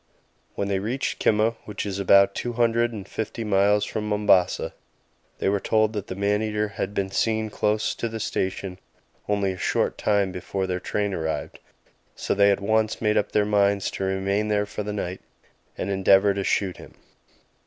When 0.55 0.67
they 0.67 0.79
reached 0.79 1.19
Kimaa, 1.23 1.57
which 1.65 1.85
is 1.85 1.99
about 1.99 2.33
two 2.33 2.53
hundred 2.53 2.91
and 2.91 3.07
fifty 3.07 3.43
miles 3.43 3.85
from 3.85 4.09
Mombasa, 4.09 4.73
they 5.37 5.47
were 5.47 5.59
told 5.59 5.93
that 5.93 6.07
the 6.07 6.15
man 6.15 6.41
eater 6.41 6.69
had 6.69 6.95
been 6.95 7.11
seen 7.11 7.51
close 7.51 7.93
to 7.93 8.09
the 8.09 8.19
station 8.19 8.79
only 9.29 9.51
a 9.51 9.57
short 9.59 9.99
time 9.99 10.31
before 10.31 10.65
their 10.65 10.79
train 10.79 11.13
arrived, 11.13 11.59
so 12.15 12.33
they 12.33 12.49
at 12.49 12.61
once 12.61 12.99
made 12.99 13.15
up 13.15 13.31
their 13.31 13.45
minds 13.45 13.91
to 13.91 14.03
remain 14.03 14.47
there 14.47 14.65
for 14.65 14.81
the 14.81 14.91
night 14.91 15.21
and 15.77 15.91
endeavour 15.91 16.33
to 16.33 16.43
shoot 16.43 16.77
him. 16.77 16.95